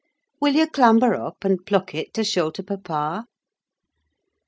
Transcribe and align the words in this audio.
Will 0.39 0.55
you 0.55 0.65
clamber 0.67 1.13
up, 1.13 1.43
and 1.45 1.63
pluck 1.63 1.93
it 1.93 2.11
to 2.15 2.23
show 2.23 2.49
to 2.49 2.63
papa?" 2.63 3.27